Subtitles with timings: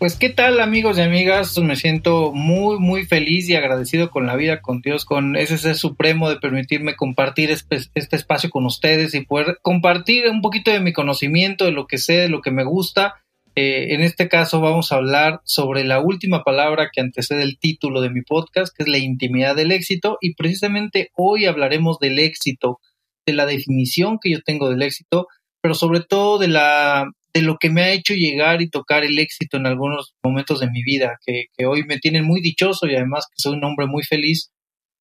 [0.00, 4.34] Pues qué tal amigos y amigas, me siento muy muy feliz y agradecido con la
[4.34, 9.26] vida, con Dios, con ese ser supremo de permitirme compartir este espacio con ustedes y
[9.26, 12.64] poder compartir un poquito de mi conocimiento, de lo que sé, de lo que me
[12.64, 13.16] gusta.
[13.54, 18.00] Eh, en este caso vamos a hablar sobre la última palabra que antecede el título
[18.00, 22.80] de mi podcast, que es la intimidad del éxito y precisamente hoy hablaremos del éxito,
[23.26, 25.26] de la definición que yo tengo del éxito,
[25.60, 29.18] pero sobre todo de la de lo que me ha hecho llegar y tocar el
[29.18, 33.26] éxito en algunos momentos de mi vida, que, hoy me tienen muy dichoso y además
[33.28, 34.50] que soy un hombre muy feliz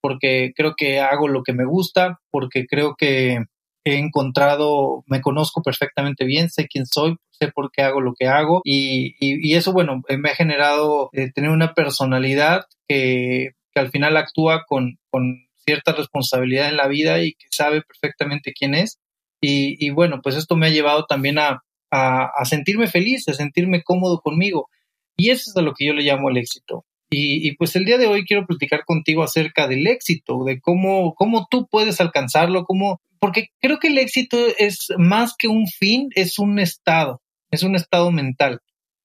[0.02, 3.40] porque creo que hago lo que me gusta, porque creo que
[3.84, 8.28] he encontrado, me conozco perfectamente bien, sé quién soy, sé por qué hago lo que
[8.28, 13.90] hago y, y, eso, bueno, me ha generado eh, tener una personalidad que, que al
[13.90, 18.98] final actúa con, con, cierta responsabilidad en la vida y que sabe perfectamente quién es.
[19.40, 23.84] Y, y bueno, pues esto me ha llevado también a, a, sentirme feliz, a sentirme
[23.84, 24.70] cómodo conmigo.
[25.18, 26.86] Y eso es a lo que yo le llamo el éxito.
[27.12, 31.48] Y, pues el día de hoy quiero platicar contigo acerca del éxito, de cómo, cómo
[31.50, 36.38] tú puedes alcanzarlo, cómo, porque creo que el éxito es más que un fin, es
[36.38, 38.62] un estado, es un estado mental.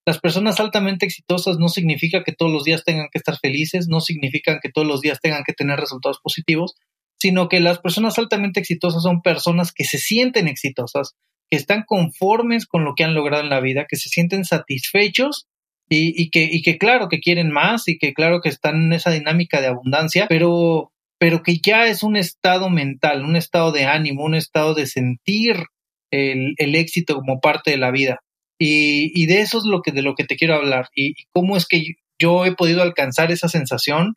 [0.07, 4.01] Las personas altamente exitosas no significa que todos los días tengan que estar felices, no
[4.01, 6.75] significan que todos los días tengan que tener resultados positivos,
[7.19, 11.15] sino que las personas altamente exitosas son personas que se sienten exitosas,
[11.55, 15.47] que están conformes con lo que han logrado en la vida, que se sienten satisfechos
[15.89, 19.61] y, que, y claro que quieren más y que claro que están en esa dinámica
[19.61, 24.35] de abundancia, pero, pero que ya es un estado mental, un estado de ánimo, un
[24.35, 25.63] estado de sentir
[26.11, 28.19] el, éxito como parte de la vida.
[28.59, 31.69] Y, de eso es lo que, de lo que te quiero hablar y, cómo es
[31.69, 31.85] que
[32.21, 34.15] yo he podido alcanzar esa sensación.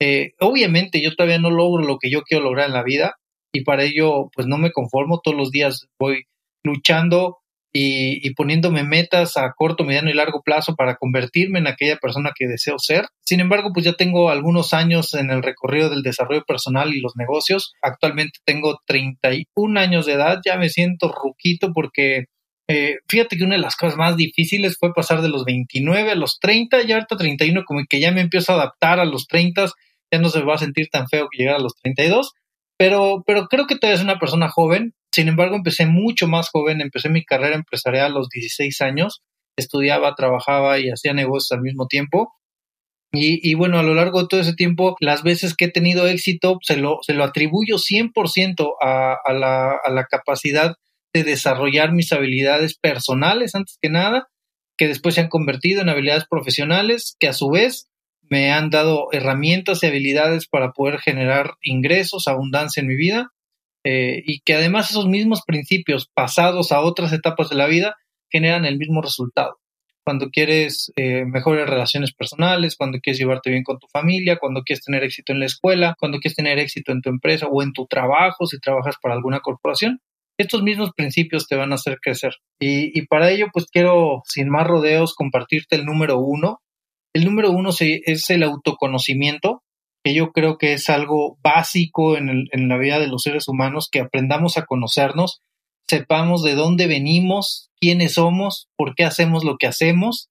[0.00, 3.16] Eh, obviamente yo todavía no logro lo que yo quiero lograr en la vida
[3.52, 6.24] y para ello pues no me conformo, todos los días voy
[6.68, 7.38] luchando
[7.72, 12.46] y, poniéndome metas a corto, mediano y largo plazo para convertirme en aquella persona que
[12.46, 13.06] deseo ser.
[13.20, 17.14] Sin embargo, pues ya tengo algunos años en el recorrido del desarrollo personal y los
[17.16, 17.74] negocios.
[17.82, 22.24] Actualmente tengo 31 años de edad, ya me siento ruquito porque
[22.68, 26.14] eh, fíjate que una de las cosas más difíciles fue pasar de los 29 a
[26.14, 29.70] los 30, y ahorita 31 como que ya me empiezo a adaptar a los 30,
[30.12, 32.32] ya no se va a sentir tan feo que llegar a los 32,
[32.76, 36.80] pero, pero creo que todavía es una persona joven sin embargo, empecé mucho más joven,
[36.80, 39.22] empecé mi carrera empresarial a los 16 años,
[39.56, 42.34] estudiaba, trabajaba y hacía negocios al mismo tiempo.
[43.10, 46.58] Y, bueno, a lo largo de todo ese tiempo, las veces que he tenido éxito,
[46.62, 50.76] se lo, se lo atribuyo 100% a, a, la, a la capacidad
[51.14, 54.28] de desarrollar mis habilidades personales, antes que nada,
[54.76, 57.88] que después se han convertido en habilidades profesionales, que a su vez
[58.28, 63.32] me han dado herramientas y habilidades para poder generar ingresos, abundancia en mi vida
[63.84, 67.96] eh, y que además esos mismos principios pasados a otras etapas de la vida
[68.30, 69.58] generan el mismo resultado.
[70.04, 74.82] Cuando quieres eh, mejores relaciones personales, cuando quieres llevarte bien con tu familia, cuando quieres
[74.84, 77.86] tener éxito en la escuela, cuando quieres tener éxito en tu empresa o en tu
[77.86, 80.00] trabajo, si trabajas para alguna corporación,
[80.38, 82.36] estos mismos principios te van a hacer crecer.
[82.60, 86.60] Y, para ello, pues quiero, sin más rodeos, compartirte el número uno.
[87.12, 89.62] El número uno es el autoconocimiento
[90.04, 94.00] que yo creo que es algo básico en, la vida de los seres humanos, que
[94.00, 95.42] aprendamos a conocernos,
[95.88, 100.28] sepamos de dónde venimos, quiénes somos, por qué hacemos lo que hacemos.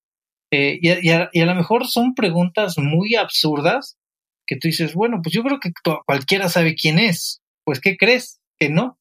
[0.52, 3.98] Eh, y, a, lo mejor son preguntas muy absurdas
[4.46, 5.72] que tú dices, bueno, pues yo creo que
[6.06, 7.42] cualquiera sabe quién es.
[7.66, 8.40] Pues, ¿qué crees?
[8.58, 8.98] Que no.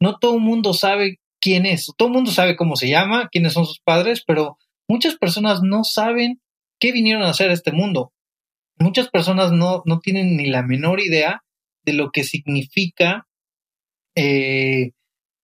[0.00, 1.92] No todo el mundo sabe quién es.
[1.98, 4.56] Todo el mundo sabe cómo se llama, quiénes son sus padres, pero
[4.88, 6.40] muchas personas no saben
[6.80, 8.12] qué vinieron a hacer a este mundo
[8.78, 11.42] muchas personas no, no tienen ni la menor idea
[11.84, 13.26] de lo que significa
[14.16, 14.90] eh,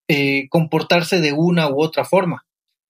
[0.09, 2.45] eh, comportarse de una u otra forma.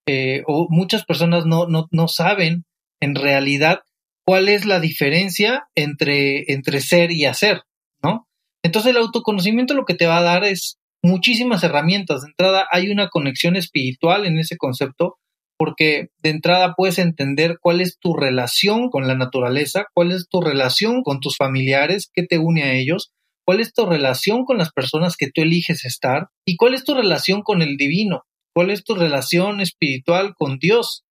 [0.07, 2.65] Eh, o muchas personas no, no, no, saben
[3.01, 3.81] en realidad
[4.25, 7.63] cuál es la diferencia entre, entre ser y hacer,
[8.03, 8.27] ¿no?
[8.65, 12.23] Entonces el autoconocimiento lo que te va a dar es muchísimas herramientas.
[12.23, 15.19] De entrada hay una conexión espiritual en ese concepto
[15.65, 20.41] porque de entrada puedes entender cuál es tu relación con la naturaleza, cuál es tu
[20.41, 23.13] relación con tus familiares, qué te une a ellos,
[23.47, 26.95] cuál es tu relación con las personas que tú eliges estar y cuál es tu
[26.95, 31.05] relación con el divino, cuál es tu relación espiritual con Dios.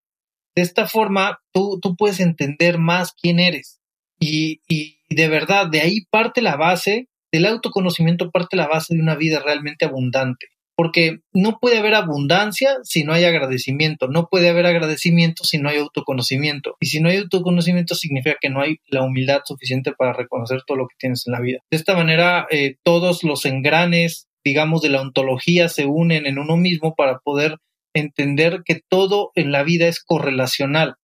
[0.54, 3.80] De esta forma, tú, tú puedes entender más quién eres.
[4.20, 9.02] Y, y de verdad, de ahí parte la base, del autoconocimiento parte la base de
[9.02, 14.50] una vida realmente abundante porque no puede haber abundancia si no hay agradecimiento, no puede
[14.50, 18.78] haber agradecimiento si no hay autoconocimiento, y si no hay autoconocimiento significa que no hay
[18.88, 21.60] la humildad suficiente para reconocer todo lo que tienes en la vida.
[21.70, 26.58] De esta manera, eh, todos los engranes, digamos, de la ontología se unen en uno
[26.58, 27.58] mismo para poder
[27.94, 30.96] entender que todo en la vida es correlacional.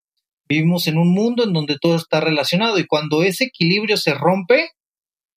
[0.47, 4.69] Vivimos en un mundo en donde todo está relacionado y cuando ese equilibrio se rompe,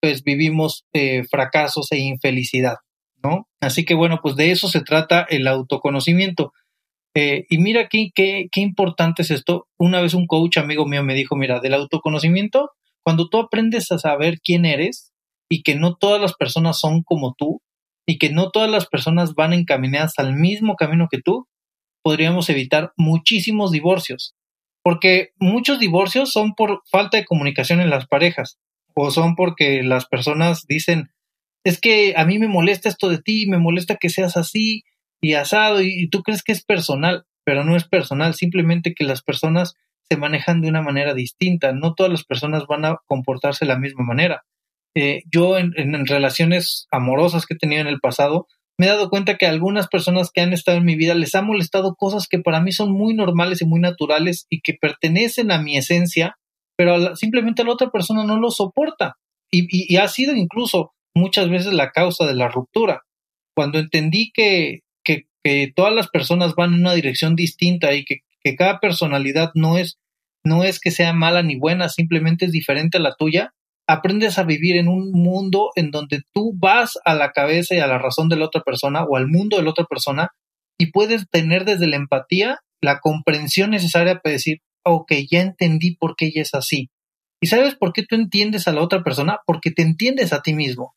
[0.01, 2.77] pues vivimos eh, fracasos e infelicidad,
[3.23, 3.47] ¿no?
[3.59, 6.53] Así que bueno, pues de eso se trata el autoconocimiento.
[7.15, 9.67] Eh, y mira qué, qué, qué importante es esto.
[9.77, 12.71] Una vez un coach amigo mío me dijo, mira, del autoconocimiento,
[13.03, 15.11] cuando tú aprendes a saber quién eres
[15.49, 17.61] y que no todas las personas son como tú
[18.07, 21.47] y que no todas las personas van encaminadas al mismo camino que tú,
[22.03, 24.35] podríamos evitar muchísimos divorcios.
[24.83, 28.57] Porque muchos divorcios son por falta de comunicación en las parejas
[28.95, 31.11] o son porque las personas dicen,
[31.63, 34.83] es que a mí me molesta esto de ti, me molesta que seas así
[35.21, 39.21] y asado y, tú crees que es personal, pero no es personal, simplemente que las
[39.21, 39.75] personas
[40.09, 43.79] se manejan de una manera distinta, no todas las personas van a comportarse de la
[43.79, 44.43] misma manera.
[44.95, 48.47] Eh, yo en, en, relaciones amorosas que he tenido en el pasado,
[48.77, 51.41] me he dado cuenta que algunas personas que han estado en mi vida les ha
[51.43, 55.61] molestado cosas que para mí son muy normales y muy naturales y que pertenecen a
[55.61, 56.37] mi esencia,
[56.75, 59.17] pero simplemente la otra persona no lo soporta.
[59.51, 63.01] Y, ha sido incluso muchas veces la causa de la ruptura.
[63.55, 65.25] Cuando entendí que, que,
[65.75, 69.97] todas las personas van en una dirección distinta y que, que cada personalidad no es,
[70.43, 73.53] no es que sea mala ni buena, simplemente es diferente a la tuya,
[73.87, 77.87] aprendes a vivir en un mundo en donde tú vas a la cabeza y a
[77.87, 80.29] la razón de la otra persona o al mundo de la otra persona
[80.77, 86.15] y puedes tener desde la empatía la comprensión necesaria para decir, ok, ya entendí por
[86.15, 86.89] qué ella es así.
[87.41, 89.39] ¿Y sabes por qué tú entiendes a la otra persona?
[89.45, 90.95] Porque te entiendes a ti mismo.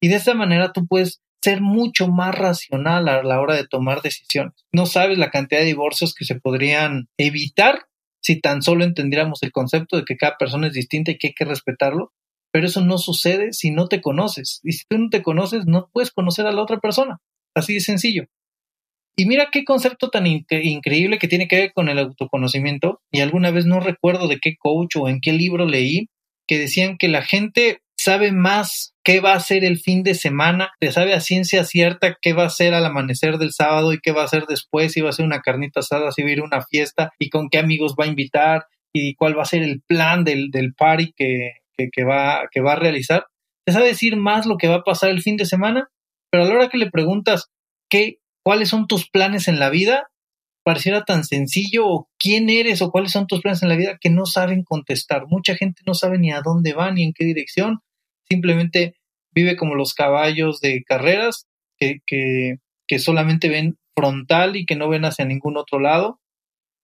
[0.00, 4.02] Y de esta manera tú puedes ser mucho más racional a la hora de tomar
[4.02, 4.64] decisiones.
[4.72, 7.86] No sabes la cantidad de divorcios que se podrían evitar
[8.20, 11.34] si tan solo entendiéramos el concepto de que cada persona es distinta y que hay
[11.34, 12.12] que respetarlo.
[12.52, 14.60] Pero eso no sucede si no te conoces.
[14.64, 17.20] Y si tú no te conoces, no puedes conocer a la otra persona.
[17.54, 18.24] Así de sencillo.
[19.16, 23.00] Y mira qué concepto tan increíble que tiene que ver con el autoconocimiento.
[23.12, 26.08] Y alguna vez no recuerdo de qué coach o en qué libro leí
[26.48, 30.70] que decían que la gente sabe más qué va a hacer el fin de semana,
[30.78, 34.12] te sabe a ciencia cierta qué va a hacer al amanecer del sábado y qué
[34.12, 36.38] va a hacer después, si va a ser una carnita asada, si va a ir
[36.38, 39.64] a una fiesta y con qué amigos va a invitar y cuál va a ser
[39.64, 43.26] el plan del, del party que, que, va, que va a realizar.
[43.66, 45.88] Te sabe decir más lo que va a pasar el fin de semana,
[46.30, 47.50] pero a la hora que le preguntas
[47.90, 50.10] qué cuáles son tus planes en la vida,
[50.64, 54.10] pareciera tan sencillo o quién eres o cuáles son tus planes en la vida que
[54.10, 55.24] no saben contestar.
[55.26, 57.80] Mucha gente no sabe ni a dónde va ni en qué dirección,
[58.28, 58.96] simplemente
[59.32, 61.46] vive como los caballos de carreras
[61.78, 62.56] que, que,
[62.86, 66.20] que solamente ven frontal y que no ven hacia ningún otro lado,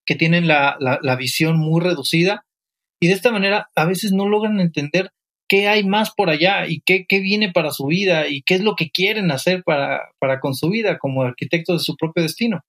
[0.06, 2.44] que tienen la, la, la visión muy reducida
[3.02, 5.10] y de esta manera a veces no logran entender
[5.48, 8.62] qué hay más por allá y qué, qué viene para su vida y qué es
[8.62, 12.60] lo que quieren hacer para, para con su vida como arquitectos de su propio destino.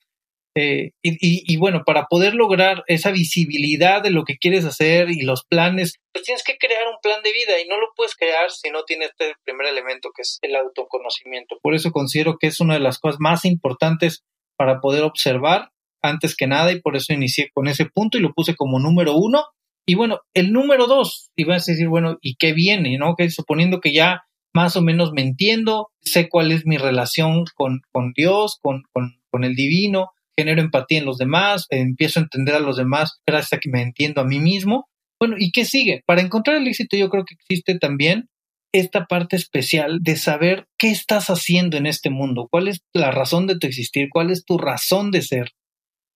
[0.56, 1.18] Eh, y,
[1.52, 5.96] y, bueno, para poder lograr esa visibilidad de lo que quieres hacer y los planes,
[6.14, 8.84] pues tienes que crear un plan de vida y no lo puedes crear si no
[8.84, 11.58] tienes este primer elemento que es el autoconocimiento.
[11.64, 14.24] Por eso considero que es una de las cosas más importantes
[14.56, 15.72] para poder observar
[16.04, 19.16] antes que nada y por eso inicié con ese punto y lo puse como número
[19.16, 19.46] uno
[19.86, 22.98] y bueno, el número dos, y vas a decir, bueno, ¿y qué viene?
[22.98, 23.16] ¿No?
[23.16, 24.24] Que suponiendo que ya
[24.54, 29.20] más o menos me entiendo, sé cuál es mi relación con, con Dios, con, con,
[29.30, 33.54] con el divino, genero empatía en los demás, empiezo a entender a los demás gracias
[33.54, 34.88] a que me entiendo a mí mismo.
[35.20, 36.04] Bueno, ¿y qué sigue?
[36.06, 38.30] Para encontrar el éxito yo creo que existe también
[38.74, 43.46] esta parte especial de saber qué estás haciendo en este mundo, cuál es la razón
[43.48, 45.52] de tu existir, cuál es tu razón de ser.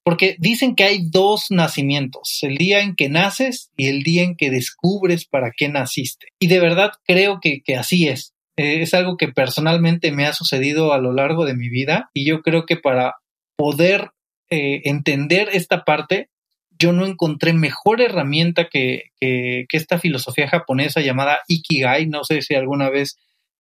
[0.04, 4.36] Porque dicen que hay dos nacimientos, el día en que naces y el día en
[4.36, 6.28] que descubres para qué naciste.
[6.40, 8.34] Y de verdad creo que, así es.
[8.58, 12.26] Eh, es algo que personalmente me ha sucedido a lo largo de mi vida y
[12.26, 13.16] yo creo que para
[13.58, 14.12] poder
[14.50, 16.30] eh, entender esta parte,
[16.80, 22.08] yo no encontré mejor herramienta que, que, esta filosofía japonesa llamada Ikigai.
[22.08, 23.18] No sé si alguna vez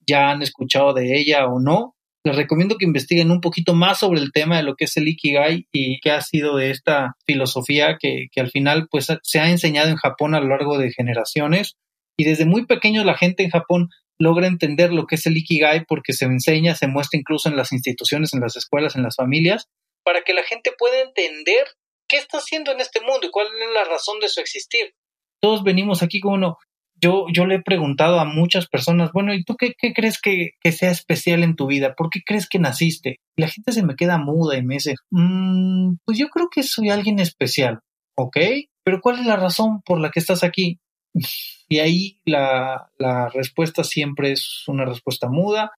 [0.08, 1.96] ya han escuchado de ella o no,
[2.28, 5.08] les recomiendo que investiguen un poquito más sobre el tema de lo que es el
[5.08, 9.90] Ikigai y qué ha sido de esta filosofía que, al final pues se ha enseñado
[9.90, 11.76] en Japón a lo largo de generaciones.
[12.18, 13.90] Y desde muy pequeños la gente en Japón
[14.20, 17.72] logra entender lo que es el Ikigai porque se enseña, se muestra incluso en las
[17.72, 19.68] instituciones, en las escuelas, en las familias,
[20.08, 21.68] para que la gente pueda entender
[22.08, 24.94] qué está haciendo en este mundo y cuál es la razón de su existir.
[25.42, 26.58] Todos venimos aquí como uno,
[26.96, 30.92] yo, yo le he preguntado a muchas personas, bueno, ¿y tú qué, crees que, sea
[30.92, 31.94] especial en tu vida?
[31.94, 33.20] ¿Por qué crees que naciste?
[33.36, 36.64] Y la gente se me queda muda y me dice, mm, pues yo creo que
[36.64, 37.82] soy alguien especial,
[38.16, 38.38] ¿ok?
[38.86, 40.80] Pero ¿cuál es la razón por la que estás aquí?
[41.70, 42.88] Y ahí la,
[43.34, 45.74] respuesta siempre es una respuesta muda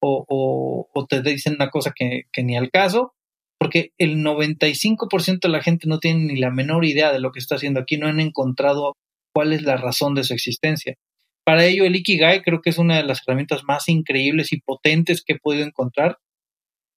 [0.00, 3.12] o, o, te dicen una cosa que, que, ni al caso.
[3.62, 7.38] Porque el 95% de la gente no tiene ni la menor idea de lo que
[7.38, 8.96] está haciendo aquí, no han encontrado
[9.32, 10.96] cuál es la razón de su existencia.
[11.46, 15.22] Para ello, el Ikigai creo que es una de las herramientas más increíbles y potentes
[15.24, 16.16] que he podido encontrar.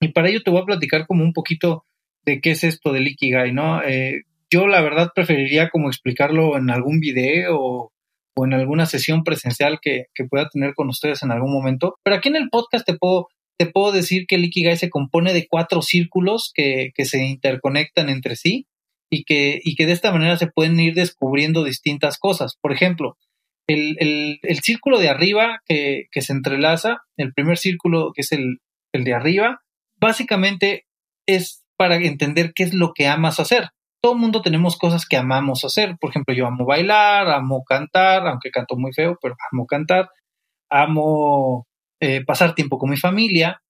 [0.00, 1.84] Y para ello te voy a platicar como un poquito
[2.24, 3.80] de qué es esto del Ikigai, ¿no?
[3.84, 7.92] Eh, yo la verdad preferiría como explicarlo en algún video o,
[8.38, 11.94] en alguna sesión presencial que, pueda tener con ustedes en algún momento.
[12.02, 15.32] Pero aquí en el podcast te puedo, te puedo decir que el Ikigai se compone
[15.32, 18.66] de cuatro círculos que, se interconectan entre sí
[19.10, 22.56] y que, y que de esta manera se pueden ir descubriendo distintas cosas.
[22.60, 23.16] Por ejemplo,
[23.68, 28.58] el, el, círculo de arriba que, que, se entrelaza, el primer círculo que es el,
[28.92, 29.60] el de arriba,
[29.98, 30.86] básicamente
[31.26, 33.70] es para entender qué es lo que amas hacer.
[34.02, 35.96] Todo el mundo tenemos cosas que amamos hacer.
[36.00, 40.10] Por ejemplo, yo amo bailar, amo cantar, aunque canto muy feo, pero amo cantar.
[40.70, 41.66] Amo
[42.00, 43.62] eh, pasar tiempo con mi familia.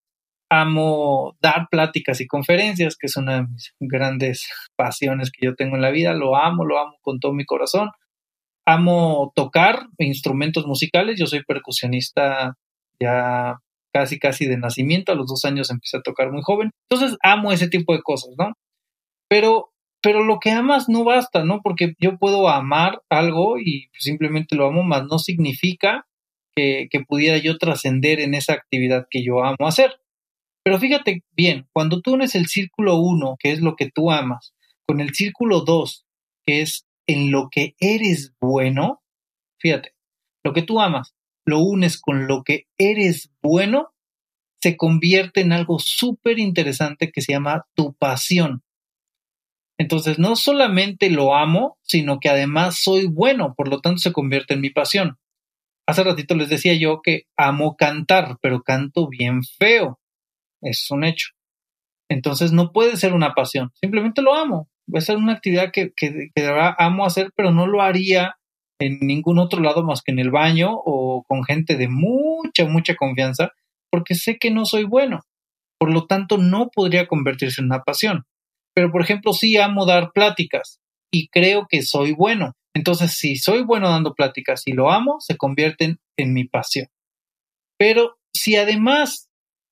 [0.49, 5.75] Amo dar pláticas y conferencias, que es una de mis grandes pasiones que yo tengo
[5.75, 6.13] en la vida.
[6.13, 7.89] Lo amo, lo amo con todo mi corazón.
[8.65, 11.19] Amo tocar instrumentos musicales.
[11.19, 12.55] Yo soy percusionista
[12.99, 13.57] ya
[13.93, 15.11] casi, casi de nacimiento.
[15.11, 16.71] A los dos años empecé a tocar muy joven.
[16.89, 18.53] Entonces amo ese tipo de cosas, ¿no?
[19.29, 21.61] Pero, pero lo que amas no basta, ¿no?
[21.61, 26.05] Porque yo puedo amar algo y simplemente lo amo, más no significa
[26.57, 29.91] que, pudiera yo trascender en esa actividad que yo amo hacer.
[30.63, 34.53] Pero fíjate bien, cuando tú unes el círculo 1, que es lo que tú amas,
[34.87, 36.05] con el círculo 2,
[36.45, 39.01] que es en lo que eres bueno,
[39.59, 39.93] fíjate,
[40.43, 41.13] lo que tú amas,
[41.45, 43.93] lo unes con lo que eres bueno,
[44.61, 48.63] se convierte en algo súper interesante que se llama tu pasión.
[49.79, 54.55] Entonces, no solamente lo amo, sino que además soy bueno, por lo tanto se convierte
[54.55, 55.19] en mi pasión.
[55.87, 59.99] Hace ratito les decía yo que amo cantar, pero canto bien feo.
[60.61, 61.29] Es un hecho.
[62.09, 64.69] Entonces no puede ser una pasión, simplemente lo amo.
[64.93, 68.35] Va a ser una actividad que, que, que amo hacer, pero no lo haría
[68.79, 72.95] en ningún otro lado más que en el baño o con gente de mucha, mucha
[72.95, 73.51] confianza,
[73.91, 75.21] porque sé que no soy bueno.
[75.79, 78.25] Por lo tanto, no podría convertirse en una pasión.
[78.73, 80.79] Pero, por ejemplo, sí amo dar pláticas
[81.11, 82.53] y creo que soy bueno.
[82.77, 86.85] Entonces, si soy bueno dando pláticas y lo amo, se convierten en mi pasión.
[87.75, 89.31] Pero si además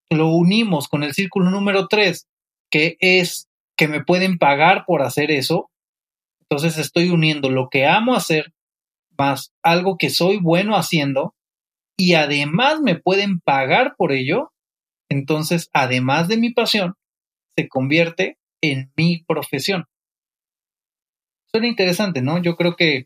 [0.09, 2.27] lo unimos con el círculo número tres,
[2.71, 3.47] que es
[3.77, 5.69] que me pueden pagar por hacer eso,
[6.41, 8.55] entonces estoy uniendo lo que amo hacer
[9.15, 11.35] más algo que soy bueno haciendo
[11.95, 14.51] y además me pueden pagar por ello,
[15.11, 16.95] entonces, además de mi pasión,
[17.55, 19.85] se convierte en mi profesión.
[21.55, 22.41] Suena interesante, ¿no?
[22.41, 23.05] Yo creo que,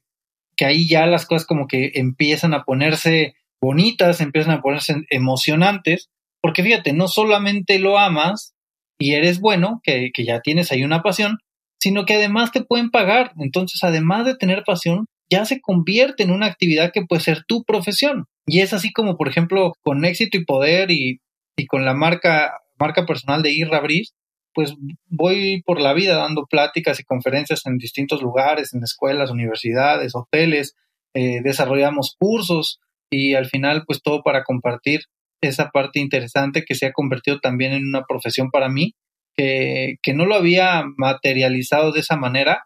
[0.57, 6.09] que ahí ya las cosas como que empiezan a ponerse bonitas, empiezan a ponerse emocionantes,
[6.41, 8.55] porque fíjate, no solamente lo amas
[8.97, 11.37] y eres bueno, que, que ya tienes ahí una pasión,
[11.79, 13.33] sino que además te pueden pagar.
[13.37, 17.63] Entonces, además de tener pasión, ya se convierte en una actividad que puede ser tu
[17.65, 18.25] profesión.
[18.47, 21.19] Y es así como, por ejemplo, con éxito y poder y,
[21.67, 24.15] con la marca, marca personal de Irra Briz,
[24.53, 24.73] pues
[25.07, 30.75] voy por la vida dando pláticas y conferencias en distintos lugares, en escuelas, universidades, hoteles,
[31.13, 32.79] eh, desarrollamos cursos
[33.09, 35.01] y al final pues todo para compartir
[35.41, 38.93] esa parte interesante que se ha convertido también en una profesión para mí,
[39.35, 42.65] que, que no lo había materializado de esa manera,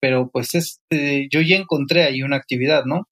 [0.00, 3.08] pero pues este, yo ya encontré ahí una actividad, ¿no?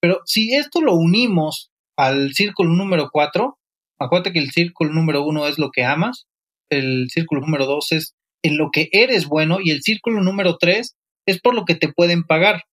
[0.00, 3.58] Pero si esto lo unimos al círculo número 4,
[3.98, 6.26] acuérdate que el círculo número 1 es lo que amas,
[6.70, 10.96] el círculo número 2 es en lo que eres bueno y el círculo número 3
[11.26, 12.64] es por lo que te pueden pagar.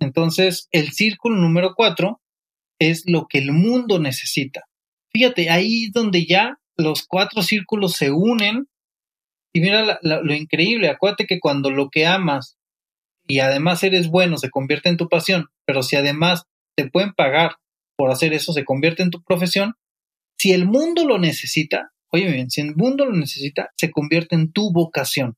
[0.00, 2.20] Entonces, el círculo número 4
[2.78, 4.64] es lo que el mundo necesita.
[5.12, 8.68] Fíjate, ahí es donde ya los cuatro círculos se unen.
[9.54, 12.56] Y mira lo increíble, acuérdate que cuando lo que amas
[13.26, 16.44] y además eres bueno, se convierte en tu pasión, pero si además
[16.74, 17.56] te pueden pagar
[17.96, 19.74] por hacer eso, se convierte en tu profesión,
[20.38, 24.52] si el mundo lo necesita, oye bien, si el mundo lo necesita, se convierte en
[24.52, 25.36] tu vocación.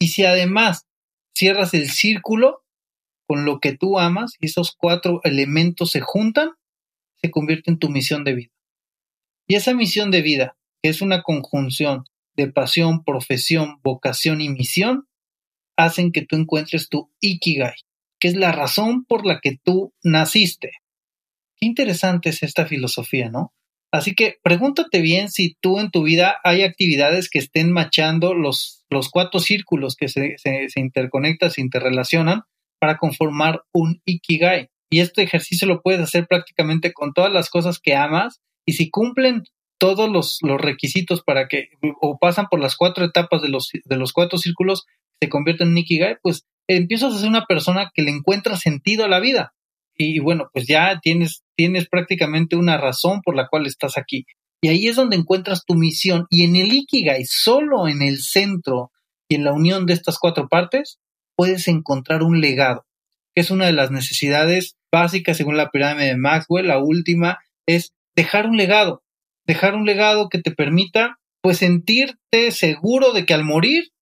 [0.00, 0.86] Y si además
[1.34, 2.64] cierras el círculo
[3.28, 6.50] con lo que tú amas y esos cuatro elementos se juntan,
[7.20, 8.52] se convierte en tu misión de vida.
[9.46, 15.06] Y esa misión de vida, que es una conjunción de pasión, profesión, vocación y misión,
[15.76, 17.74] hacen que tú encuentres tu ikigai,
[18.18, 20.72] que es la razón por la que tú naciste.
[21.56, 23.52] Qué interesante es esta filosofía, ¿no?
[23.92, 28.84] Así que pregúntate bien si tú en tu vida hay actividades que estén machando los,
[28.90, 32.42] los cuatro círculos que se, se, se interconectan, se interrelacionan
[32.80, 34.68] para conformar un ikigai.
[34.90, 38.90] Y este ejercicio lo puedes hacer prácticamente con todas las cosas que amas y si
[38.90, 39.44] cumplen
[39.78, 41.68] todos los, los, requisitos para que,
[42.00, 44.86] o pasan por las cuatro etapas de los, de los cuatro círculos,
[45.20, 49.08] se convierten en Ikigai, pues empiezas a ser una persona que le encuentra sentido a
[49.08, 49.54] la vida.
[49.96, 54.26] Y, bueno, pues ya tienes, tienes prácticamente una razón por la cual estás aquí.
[54.62, 56.26] Y ahí es donde encuentras tu misión.
[56.30, 58.90] Y en el Ikigai, solo en el centro
[59.28, 60.98] y en la unión de estas cuatro partes,
[61.36, 62.86] puedes encontrar un legado,
[63.34, 66.68] que es una de las necesidades básicas según la pirámide de Maxwell.
[66.68, 69.02] La última es dejar un legado,
[69.46, 73.92] dejar un legado que te permita pues sentirte seguro de que al morir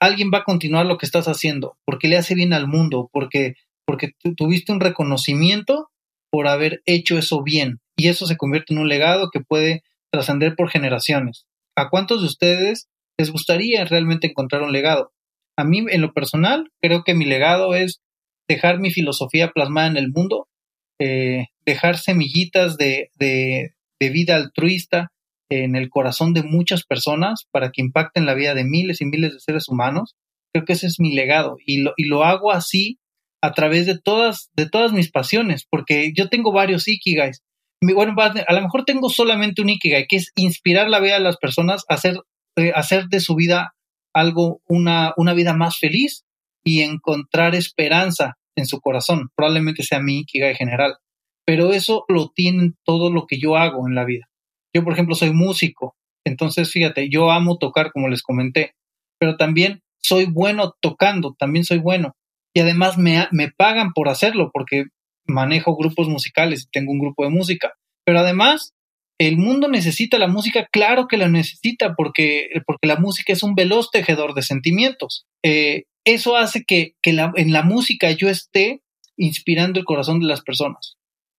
[0.00, 3.54] alguien va a continuar lo que estás haciendo, porque le hace bien al mundo, porque,
[3.88, 5.88] porque tuviste un reconocimiento
[6.30, 7.78] por haber hecho eso bien.
[7.96, 11.46] Y eso se convierte en un legado que puede trascender por generaciones.
[11.74, 15.10] ¿A cuántos de ustedes les gustaría realmente encontrar un legado?
[15.56, 18.02] A mí, en lo personal, creo que mi legado es
[18.46, 20.48] dejar mi filosofía plasmada en el mundo,
[21.00, 23.72] eh, dejar semillitas de, de,
[24.10, 25.08] vida altruista,
[25.50, 29.32] en el corazón de muchas personas para que impacten la vida de miles y miles
[29.32, 30.14] de seres humanos.
[30.52, 32.97] Creo que ese es mi legado y lo, y lo hago así
[33.42, 37.42] a través de todas, de todas mis pasiones, porque yo tengo varios ikigais.
[37.80, 41.36] Bueno, a lo mejor tengo solamente un ikigai, que es inspirar la vida de las
[41.36, 42.16] personas hacer,
[42.56, 43.74] eh, hacer de su vida
[44.12, 46.24] algo, una, una vida más feliz
[46.64, 49.30] y encontrar esperanza en su corazón.
[49.36, 50.96] Probablemente sea mi ikigai general,
[51.46, 54.28] pero eso lo tiene todo lo que yo hago en la vida.
[54.74, 58.74] Yo, por ejemplo, soy músico, entonces fíjate, yo amo tocar, como les comenté,
[59.18, 62.16] pero también soy bueno tocando, también soy bueno.
[62.58, 64.86] Y además me, me pagan por hacerlo, porque
[65.28, 67.74] manejo grupos musicales y tengo un grupo de música.
[68.04, 68.72] Pero además,
[69.20, 73.54] el mundo necesita la música, claro que la necesita, porque, porque la música es un
[73.54, 75.24] veloz tejedor de sentimientos.
[75.44, 78.82] Eh, eso hace que, que en la música yo esté
[79.16, 80.96] inspirando el corazón de las personas.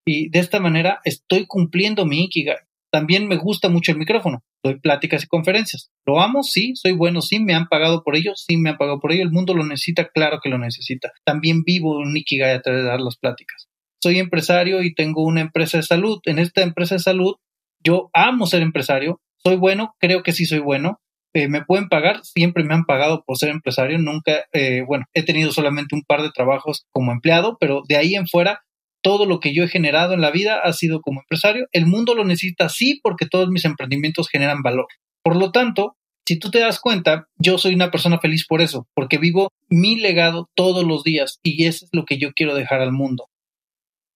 [0.07, 2.59] Y de esta manera estoy cumpliendo mi ikigai.
[2.91, 4.41] También me gusta mucho el micrófono.
[4.63, 5.91] Doy pláticas y conferencias.
[6.05, 6.43] ¿Lo amo?
[6.43, 6.73] Sí.
[6.75, 7.21] ¿Soy bueno?
[7.21, 7.39] Sí.
[7.39, 8.33] ¿Me han pagado por ello?
[8.35, 9.23] Sí, me han pagado por ello.
[9.23, 11.11] El mundo lo necesita, claro que lo necesita.
[11.25, 13.67] También vivo un Ikigai a través de dar las pláticas.
[14.01, 16.19] Soy empresario y tengo una empresa de salud.
[16.25, 17.35] En esta empresa de salud,
[17.83, 19.21] yo amo ser empresario.
[19.43, 20.99] Soy bueno, creo que sí soy bueno.
[21.33, 23.99] Eh, me pueden pagar, siempre me han pagado por ser empresario.
[23.99, 28.15] Nunca, eh, bueno, he tenido solamente un par de trabajos como empleado, pero de ahí
[28.15, 28.61] en fuera
[29.01, 31.67] todo lo que yo he generado en la vida ha sido como empresario.
[31.71, 34.87] El mundo lo necesita así porque todos mis emprendimientos generan valor.
[35.23, 35.95] Por lo tanto,
[36.27, 39.95] si tú te das cuenta, yo soy una persona feliz por eso, porque vivo mi
[39.95, 43.27] legado todos los días y eso es lo que yo quiero dejar al mundo.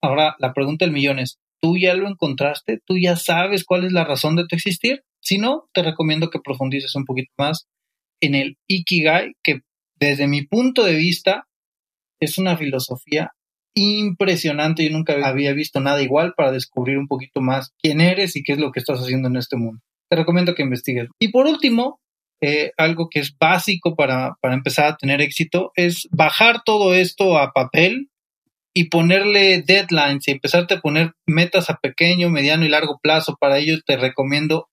[0.02, 2.80] Ahora, la pregunta del millón es, ¿tú ya lo encontraste?
[2.86, 5.04] ¿Tú ya sabes cuál es la razón de tu existir?
[5.22, 7.68] Si no, te recomiendo que profundices un poquito más
[8.22, 9.62] en el Ikigai, que
[9.96, 11.48] desde mi punto de vista
[12.20, 13.32] es una filosofía
[13.76, 14.84] impresionante.
[14.84, 18.54] Yo nunca había visto nada igual para descubrir un poquito más quién eres y qué
[18.54, 19.82] es lo que estás haciendo en este mundo.
[20.10, 21.10] Te recomiendo que investigues.
[21.20, 22.00] Y por último,
[22.42, 27.38] eh, algo que es básico para, para empezar a tener éxito es bajar todo esto
[27.38, 28.10] a papel
[28.76, 33.38] y ponerle deadlines y empezarte a poner metas a pequeño, mediano y largo plazo.
[33.40, 34.68] Para ello te recomiendo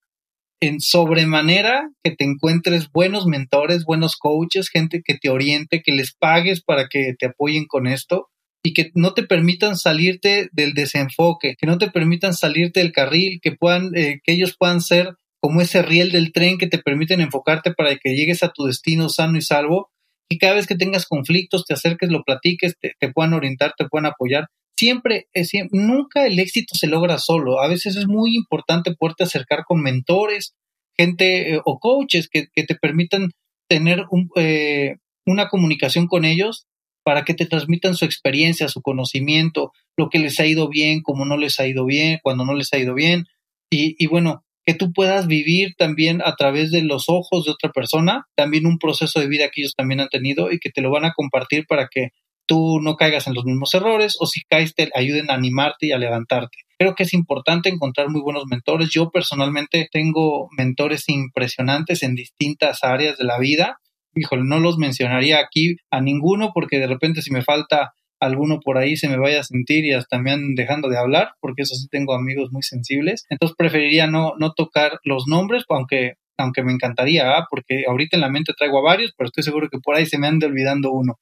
[0.61, 6.15] en sobremanera que te encuentres buenos mentores, buenos coaches, gente que te oriente, que les
[6.15, 8.29] pagues para que te apoyen con esto
[8.63, 13.41] y que no te permitan salirte del desenfoque, que no te permitan salirte del carril,
[13.43, 17.21] que puedan, eh, que ellos puedan ser como ese riel del tren que te permiten
[17.21, 19.91] enfocarte para que llegues a tu destino sano y salvo
[20.33, 24.07] y cada vez que tengas conflictos te acerques, lo platiques, te, puedan orientar, te puedan
[24.07, 24.47] apoyar.
[24.77, 25.27] Siempre,
[25.73, 27.61] nunca el éxito se logra solo.
[27.61, 30.55] A veces es muy importante poderte acercar con mentores,
[30.97, 33.31] gente eh, o coaches que, te permitan
[33.69, 34.05] tener
[34.37, 34.97] eh,
[35.27, 36.67] una comunicación con ellos
[37.03, 41.25] para que te transmitan su experiencia, su conocimiento, lo que les ha ido bien, cómo
[41.25, 43.27] no les ha ido bien, cuando no les ha ido bien.
[43.73, 48.27] Y, bueno, que tú puedas vivir también a través de los ojos de otra persona,
[48.35, 51.05] también un proceso de vida que ellos también han tenido y que te lo van
[51.05, 52.09] a compartir para que
[52.47, 55.93] tú no caigas en los mismos errores o si caes te ayuden a animarte y
[55.93, 56.59] a levantarte.
[56.79, 58.91] Creo que es importante encontrar muy buenos mentores.
[58.91, 63.79] Yo personalmente tengo mentores impresionantes en distintas áreas de la vida
[64.15, 68.77] híjole, no los mencionaría aquí a ninguno porque de repente si me falta alguno por
[68.77, 71.75] ahí se me vaya a sentir y hasta me han dejando de hablar, porque eso
[71.75, 73.25] sí tengo amigos muy sensibles.
[73.31, 77.47] Entonces preferiría no, no tocar los nombres, aunque, aunque me encantaría, ¿ah?
[77.51, 80.19] porque ahorita en la mente traigo a varios, pero estoy seguro que por ahí se
[80.19, 81.19] me ande olvidando uno.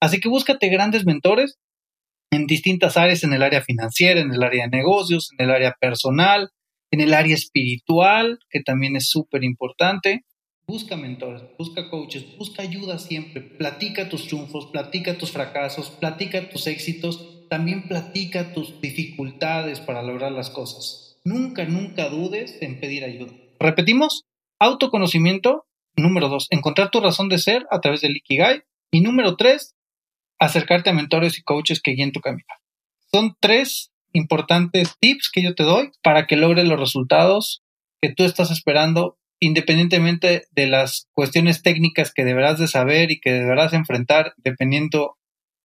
[0.00, 1.58] Así que búscate grandes mentores
[2.32, 5.76] en distintas áreas, en el área financiera, en el área de negocios, en el área
[5.80, 6.50] personal,
[6.90, 10.24] en el área espiritual, que también es súper importante.
[10.70, 16.68] Busca mentores, busca coaches, busca ayuda siempre, platica tus triunfos, platica tus fracasos, platica tus
[16.68, 21.18] éxitos, también platica tus dificultades para lograr las cosas.
[21.24, 23.32] Nunca, nunca dudes en pedir ayuda.
[23.58, 24.26] Repetimos,
[24.60, 25.66] autoconocimiento.
[25.96, 28.62] Número dos, encontrar tu razón de ser a través del Ikigai.
[28.92, 29.74] Y número tres,
[30.38, 32.46] acercarte a mentores y coaches que guíen tu camino.
[33.10, 37.60] Son tres importantes tips que yo te doy para que logres los resultados
[38.00, 43.32] que tú estás esperando independientemente de las cuestiones técnicas que deberás de saber y que
[43.32, 45.16] deberás enfrentar dependiendo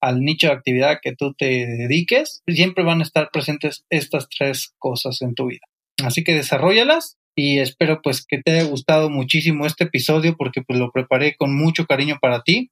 [0.02, 4.74] al nicho de actividad que tú te dediques, siempre van a estar presentes estas tres
[4.78, 5.66] cosas en tu vida.
[6.04, 10.80] Así que desarrollalas y espero pues que te haya gustado muchísimo este episodio porque pues
[10.80, 12.72] lo preparé con mucho cariño para ti.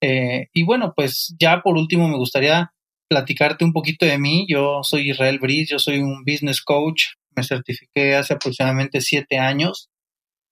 [0.00, 2.72] Eh, y bueno, pues ya por último me gustaría
[3.08, 4.46] platicarte un poquito de mí.
[4.48, 9.88] Yo soy Israel Briz, yo soy un business coach, me certifiqué hace aproximadamente siete años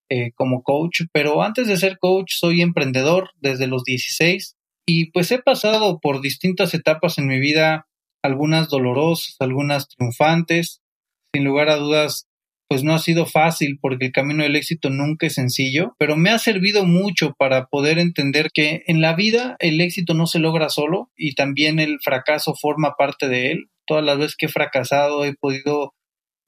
[0.09, 5.33] eh, como coach, pero antes de ser coach soy emprendedor desde los 16 y pues
[5.33, 7.89] he pasado por distintas etapas en mi vida,
[8.23, 10.81] algunas dolorosas, algunas triunfantes.
[11.35, 12.29] Sin lugar a dudas,
[12.69, 16.31] pues no ha sido fácil porque el camino del éxito nunca es sencillo, pero me
[16.31, 20.69] ha servido mucho para poder entender que en la vida el éxito no se logra
[20.69, 23.71] solo y también el fracaso forma parte de él.
[23.87, 25.95] Todas las veces que he fracasado he podido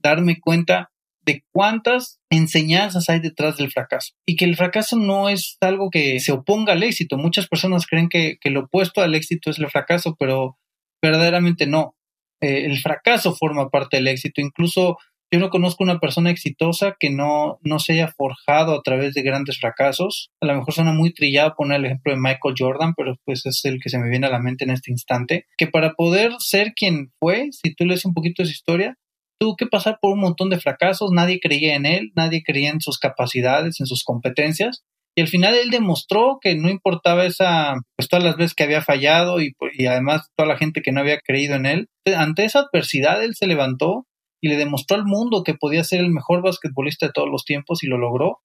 [0.01, 0.91] darme cuenta
[1.29, 6.21] de cuántas enseñanzas hay detrás del fracaso y que el fracaso no es algo que
[6.21, 7.19] se oponga al éxito.
[7.19, 10.57] Muchas personas creen que, lo opuesto al éxito es el fracaso, pero
[11.03, 11.95] verdaderamente no.
[12.41, 14.41] Eh, el fracaso forma parte del éxito.
[14.41, 14.97] Incluso
[15.31, 19.21] yo no conozco una persona exitosa que no, no se haya forjado a través de
[19.21, 20.31] grandes fracasos.
[20.41, 23.63] A lo mejor suena muy trillado poner el ejemplo de Michael Jordan, pero pues es
[23.67, 25.45] el que se me viene a la mente en este instante.
[25.59, 28.97] Que para poder ser quien fue, si tú lees un poquito de su historia,
[29.39, 32.81] tuvo que pasar por un montón de fracasos, nadie creía en él, nadie creía en
[32.81, 34.85] sus capacidades, en sus competencias.
[35.17, 38.83] Y al final él demostró que no importaba esa, pues todas las veces que había
[38.83, 41.89] fallado y, y además toda la gente que no había creído en él.
[42.17, 44.07] Ante esa adversidad él se levantó
[44.41, 47.83] y le demostró al mundo que podía ser el mejor basquetbolista de todos los tiempos
[47.83, 48.39] y lo logró.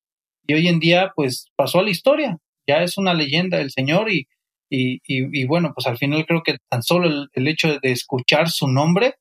[0.47, 2.38] Y hoy en día pues pasó a la historia.
[2.67, 4.27] Ya es una leyenda del señor y,
[4.69, 8.49] y, y, bueno, pues al final creo que tan solo el, el hecho de escuchar
[8.49, 9.13] su nombre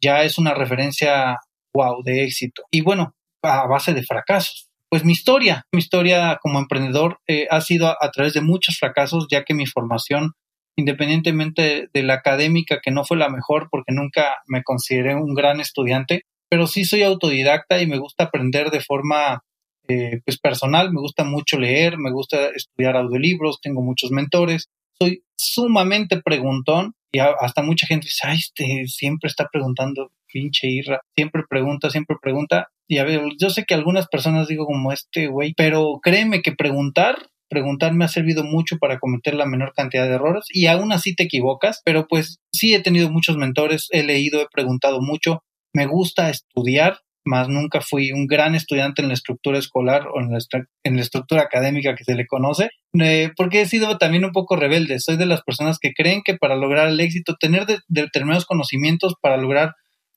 [0.00, 1.38] ya es una referencia
[1.74, 2.62] wow de éxito.
[2.70, 4.68] Y bueno, a base de fracasos.
[4.88, 9.28] Pues mi historia, mi historia como emprendedor eh, ha sido a, través de muchos fracasos,
[9.30, 10.32] ya que mi formación,
[10.76, 15.60] independientemente de la académica, que no fue la mejor porque nunca me consideré un gran
[15.60, 19.44] estudiante, pero sí soy autodidacta y me gusta aprender de forma
[19.86, 24.68] eh, pues personal, me gusta mucho leer, me gusta estudiar audiolibros, tengo muchos mentores,
[25.00, 31.00] soy sumamente preguntón y hasta mucha gente dice, ay, este siempre está preguntando, pinche Irra,
[31.16, 32.68] siempre pregunta, siempre pregunta.
[32.88, 36.52] Y a ver, yo sé que algunas personas digo como este güey, pero créeme que
[36.52, 37.16] preguntar,
[37.48, 41.14] preguntar me ha servido mucho para cometer la menor cantidad de errores y aún así
[41.14, 45.42] te equivocas, pero pues sí he tenido muchos mentores, he leído, he preguntado mucho,
[45.74, 50.32] me gusta estudiar, más nunca fui un gran estudiante en la estructura escolar o en
[50.32, 50.38] la,
[50.82, 54.56] en la estructura académica que se le conoce, eh, porque he sido también un poco
[54.56, 54.98] rebelde.
[54.98, 59.36] Soy de las personas que creen que para lograr el éxito, tener determinados conocimientos para
[59.36, 59.74] lograr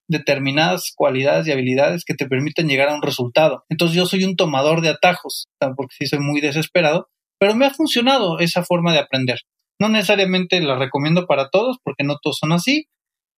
[0.08, 3.63] determinadas cualidades y habilidades que te permiten llegar a un resultado.
[3.69, 5.45] Entonces yo soy un tomador de atajos,
[5.78, 7.08] porque sí soy muy desesperado,
[7.39, 9.39] pero me ha funcionado esa forma de aprender.
[9.80, 12.88] No necesariamente la recomiendo para todos, porque no todos son así,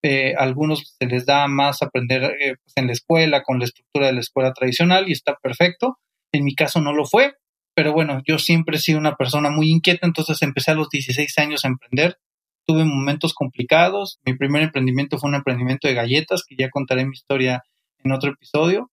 [0.07, 4.05] eh, algunos se les da más aprender eh, pues, en la escuela, con la estructura
[4.05, 5.97] de la escuela tradicional y está perfecto.
[6.31, 7.33] En mi caso no lo fue,
[7.73, 11.35] pero bueno, yo siempre he sido una persona muy inquieta, entonces empecé a los 16
[11.39, 12.19] años a emprender.
[12.67, 14.19] Tuve momentos complicados.
[14.23, 17.63] Mi primer emprendimiento fue un emprendimiento de galletas, que ya contaré mi historia
[18.03, 18.91] en otro episodio.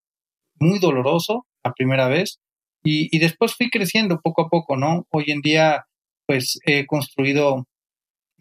[0.60, 2.38] Muy doloroso la primera vez.
[2.82, 5.06] Y, y después fui creciendo poco a poco, ¿no?
[5.10, 5.84] Hoy en día,
[6.26, 7.66] pues he construido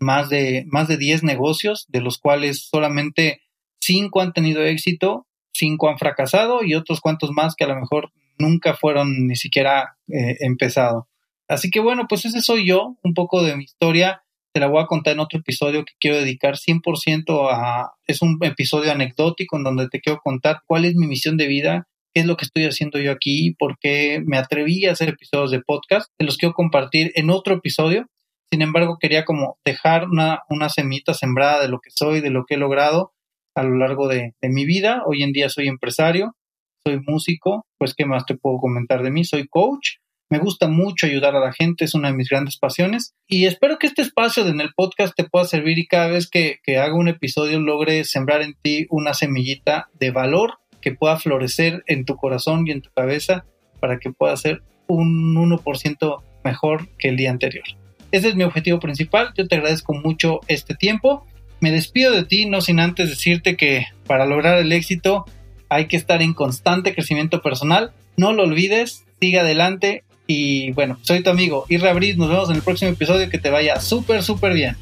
[0.02, 3.42] más de, más de 10 negocios, de los cuales solamente
[3.82, 8.12] 5 han tenido éxito, 5 han fracasado y otros cuantos más que a lo mejor
[8.38, 11.08] nunca fueron ni siquiera eh, empezado.
[11.48, 14.24] Así que bueno, pues ese soy yo, un poco de mi historia.
[14.54, 17.94] Te la voy a contar en otro episodio que quiero dedicar 100% a...
[18.06, 21.88] Es un episodio anecdótico en donde te quiero contar cuál es mi misión de vida,
[22.14, 25.52] qué es lo que estoy haciendo yo aquí, por qué me atreví a hacer episodios
[25.52, 26.10] de podcast.
[26.18, 28.08] Te los quiero compartir en otro episodio.
[28.52, 32.46] Sin embargo, quería como dejar una, una semita sembrada de lo que soy, de lo
[32.46, 33.14] que he logrado
[33.56, 35.04] a lo largo de, mi vida.
[35.06, 36.36] Hoy en día soy empresario,
[36.86, 39.98] soy músico, pues qué más te puedo comentar de mí, soy coach.
[40.30, 43.14] Me gusta mucho ayudar a la gente, es una de mis grandes pasiones.
[43.28, 46.60] Y espero que este espacio en el podcast te pueda servir y cada vez que,
[46.64, 51.84] que haga un episodio logre sembrar en ti una semillita de valor que pueda florecer
[51.88, 53.46] en tu corazón y en tu cabeza
[53.80, 57.81] para que pueda ser un 1% mejor que el día anterior.
[58.12, 59.32] Ese es mi objetivo principal.
[59.38, 61.26] Yo te agradezco mucho este tiempo.
[61.60, 65.26] Me despido de ti, no sin antes decirte que para lograr el éxito
[65.70, 67.92] hay que estar en constante crecimiento personal.
[68.18, 72.56] No lo olvides, sigue adelante y bueno, soy tu amigo Irra Briz, nos vemos en
[72.56, 74.76] el próximo episodio, que te vaya súper, súper bien.